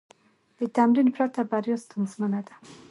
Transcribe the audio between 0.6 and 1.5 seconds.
تمرین پرته،